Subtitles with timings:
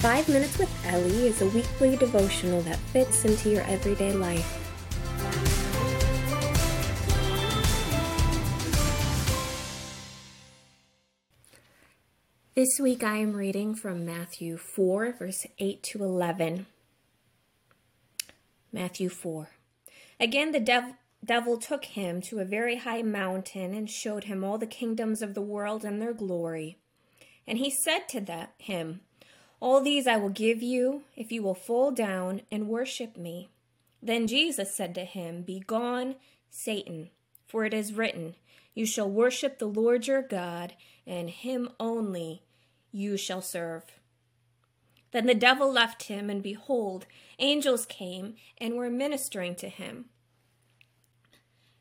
[0.00, 4.56] Five Minutes with Ellie is a weekly devotional that fits into your everyday life.
[12.54, 16.64] This week I am reading from Matthew 4, verse 8 to 11.
[18.72, 19.50] Matthew 4.
[20.18, 24.56] Again, the dev- devil took him to a very high mountain and showed him all
[24.56, 26.78] the kingdoms of the world and their glory.
[27.46, 29.00] And he said to him,
[29.60, 33.50] All these I will give you if you will fall down and worship me.
[34.02, 36.16] Then Jesus said to him, Begone,
[36.48, 37.10] Satan,
[37.46, 38.36] for it is written,
[38.74, 40.74] You shall worship the Lord your God,
[41.06, 42.42] and him only
[42.90, 43.84] you shall serve.
[45.12, 47.06] Then the devil left him, and behold,
[47.38, 50.06] angels came and were ministering to him.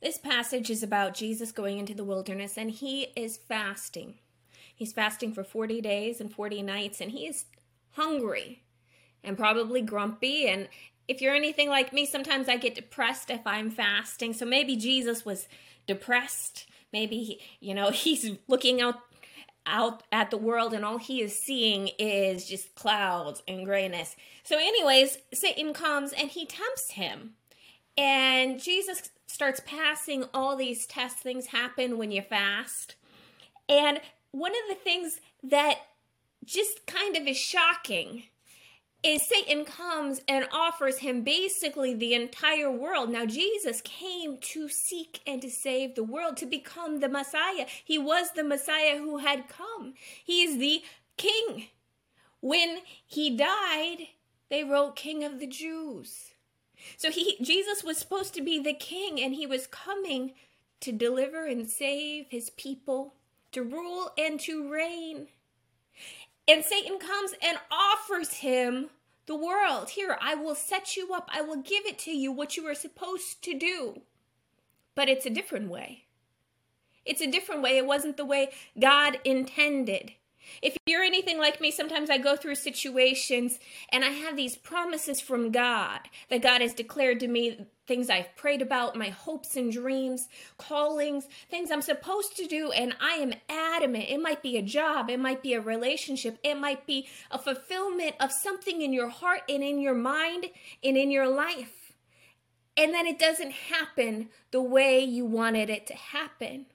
[0.00, 4.16] This passage is about Jesus going into the wilderness, and he is fasting.
[4.74, 7.46] He's fasting for 40 days and 40 nights, and he is
[7.94, 8.62] hungry
[9.22, 10.46] and probably grumpy.
[10.48, 10.68] And
[11.08, 14.32] if you're anything like me, sometimes I get depressed if I'm fasting.
[14.32, 15.48] So maybe Jesus was
[15.86, 16.66] depressed.
[16.92, 18.96] Maybe, you know, he's looking out
[19.66, 24.14] out at the world and all he is seeing is just clouds and grayness.
[24.42, 27.32] So, anyways, Satan comes and he tempts him.
[27.96, 31.22] And Jesus starts passing all these tests.
[31.22, 32.96] Things happen when you fast.
[33.68, 34.00] And
[34.32, 35.78] one of the things that
[36.44, 38.24] just kind of is shocking
[39.02, 43.10] is Satan comes and offers him basically the entire world.
[43.10, 47.66] Now, Jesus came to seek and to save the world, to become the Messiah.
[47.84, 50.82] He was the Messiah who had come, he is the
[51.16, 51.66] King.
[52.40, 54.08] When he died,
[54.50, 56.34] they wrote King of the Jews.
[56.96, 60.32] So he Jesus was supposed to be the king and he was coming
[60.80, 63.14] to deliver and save his people,
[63.52, 65.28] to rule and to reign.
[66.46, 68.90] And Satan comes and offers him
[69.26, 69.90] the world.
[69.90, 71.28] Here, I will set you up.
[71.32, 74.02] I will give it to you what you are supposed to do.
[74.94, 76.04] But it's a different way.
[77.04, 77.76] It's a different way.
[77.76, 80.12] It wasn't the way God intended.
[80.62, 83.58] If you're anything like me, sometimes I go through situations
[83.90, 86.00] and I have these promises from God
[86.30, 91.26] that God has declared to me things I've prayed about, my hopes and dreams, callings,
[91.50, 94.06] things I'm supposed to do, and I am adamant.
[94.08, 98.14] It might be a job, it might be a relationship, it might be a fulfillment
[98.20, 100.46] of something in your heart and in your mind
[100.82, 101.92] and in your life.
[102.76, 106.66] And then it doesn't happen the way you wanted it to happen.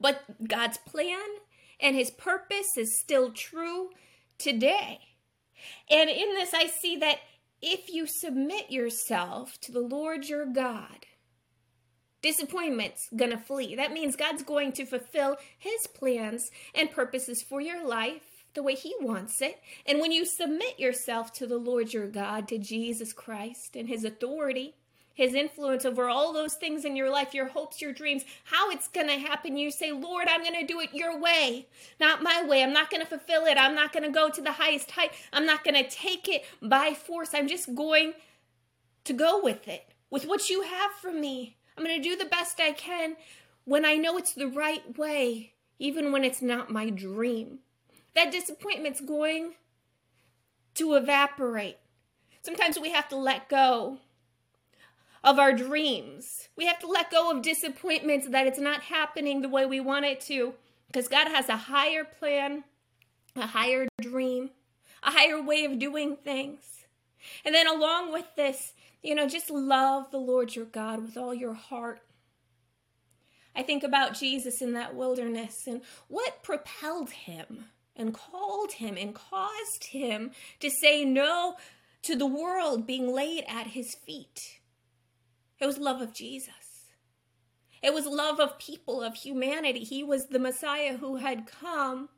[0.00, 1.26] But God's plan
[1.80, 3.90] and his purpose is still true
[4.38, 5.00] today.
[5.90, 7.18] And in this, I see that
[7.60, 11.06] if you submit yourself to the Lord your God,
[12.22, 13.74] disappointment's gonna flee.
[13.74, 18.74] That means God's going to fulfill his plans and purposes for your life the way
[18.74, 19.60] he wants it.
[19.86, 24.04] And when you submit yourself to the Lord your God, to Jesus Christ and his
[24.04, 24.74] authority,
[25.18, 28.86] his influence over all those things in your life, your hopes, your dreams, how it's
[28.86, 29.56] going to happen.
[29.56, 31.66] You say, Lord, I'm going to do it your way,
[31.98, 32.62] not my way.
[32.62, 33.58] I'm not going to fulfill it.
[33.58, 35.10] I'm not going to go to the highest height.
[35.32, 37.30] I'm not going to take it by force.
[37.34, 38.12] I'm just going
[39.02, 41.56] to go with it, with what you have for me.
[41.76, 43.16] I'm going to do the best I can
[43.64, 47.58] when I know it's the right way, even when it's not my dream.
[48.14, 49.54] That disappointment's going
[50.74, 51.78] to evaporate.
[52.40, 53.98] Sometimes we have to let go
[55.24, 56.48] of our dreams.
[56.56, 60.04] We have to let go of disappointments that it's not happening the way we want
[60.04, 60.54] it to
[60.86, 62.64] because God has a higher plan,
[63.36, 64.50] a higher dream,
[65.02, 66.86] a higher way of doing things.
[67.44, 71.34] And then along with this, you know, just love the Lord your God with all
[71.34, 72.00] your heart.
[73.54, 77.64] I think about Jesus in that wilderness and what propelled him
[77.96, 80.30] and called him and caused him
[80.60, 81.56] to say no
[82.02, 84.57] to the world being laid at his feet.
[85.60, 86.54] It was love of Jesus.
[87.82, 89.80] It was love of people, of humanity.
[89.80, 92.08] He was the Messiah who had come.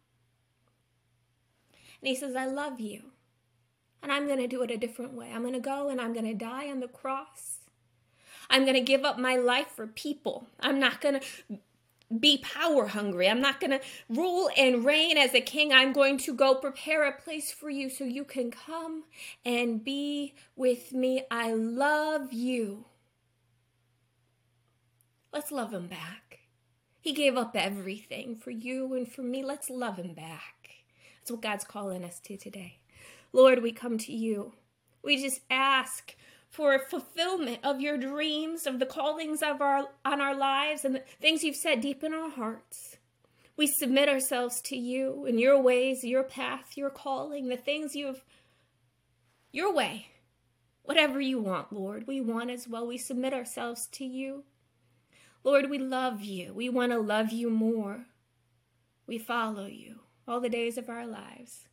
[2.00, 3.02] And he says, I love you.
[4.02, 5.30] And I'm going to do it a different way.
[5.32, 7.58] I'm going to go and I'm going to die on the cross.
[8.48, 10.46] I'm going to give up my life for people.
[10.58, 11.58] I'm not going to
[12.18, 13.28] be power hungry.
[13.28, 15.72] I'm not going to rule and reign as a king.
[15.72, 19.04] I'm going to go prepare a place for you so you can come
[19.44, 21.24] and be with me.
[21.30, 22.86] I love you.
[25.32, 26.40] Let's love him back.
[27.00, 29.42] He gave up everything for you and for me.
[29.42, 30.70] Let's love him back.
[31.18, 32.78] That's what God's calling us to today.
[33.32, 34.52] Lord, we come to you.
[35.02, 36.14] We just ask
[36.48, 41.04] for fulfillment of your dreams, of the callings of our on our lives and the
[41.20, 42.96] things you've set deep in our hearts.
[43.56, 48.06] We submit ourselves to you and your ways, your path, your calling, the things you
[48.06, 48.22] have,
[49.52, 50.08] your way.
[50.82, 52.86] Whatever you want, Lord, we want as well.
[52.86, 54.44] We submit ourselves to you.
[55.42, 56.52] Lord, we love you.
[56.52, 58.06] We want to love you more.
[59.06, 61.66] We follow you all the days of our lives.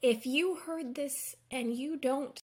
[0.00, 2.42] If you heard this and you don't,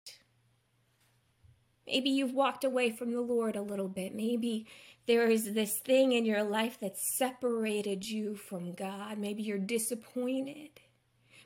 [1.86, 4.14] maybe you've walked away from the Lord a little bit.
[4.14, 4.66] Maybe
[5.06, 9.18] there is this thing in your life that separated you from God.
[9.18, 10.80] Maybe you're disappointed.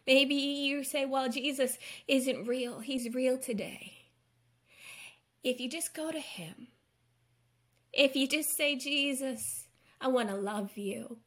[0.06, 1.78] Maybe you say, well, Jesus
[2.08, 2.80] isn't real.
[2.80, 3.92] He's real today.
[5.44, 6.68] If you just go to Him,
[7.92, 9.66] if you just say, Jesus,
[10.00, 11.18] I want to love you,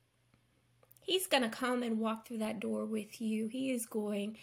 [1.01, 3.47] He's going to come and walk through that door with you.
[3.47, 4.37] He is going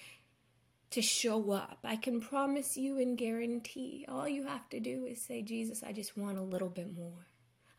[0.90, 1.78] to show up.
[1.82, 5.92] I can promise you and guarantee all you have to do is say, Jesus, I
[5.92, 7.26] just want a little bit more,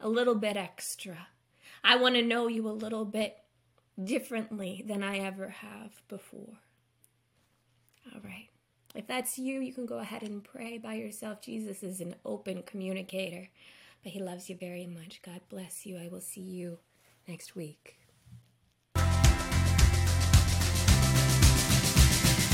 [0.01, 1.28] a little bit extra.
[1.81, 3.38] I want to know you a little bit
[4.04, 6.57] differently than I ever have before.
[8.13, 8.50] All right.
[8.96, 11.42] If that's you, you can go ahead and pray by yourself.
[11.42, 13.50] Jesus is an open communicator,
[14.03, 15.21] but he loves you very much.
[15.25, 15.97] God bless you.
[15.97, 16.79] I will see you
[17.27, 17.97] next week.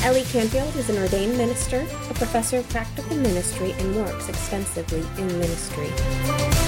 [0.02, 5.28] Ellie Canfield is an ordained minister, a professor of practical ministry, and works extensively in
[5.40, 6.59] ministry.